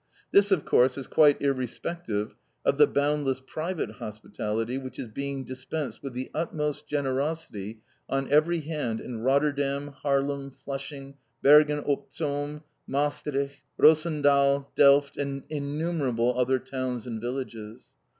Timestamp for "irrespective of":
1.43-2.79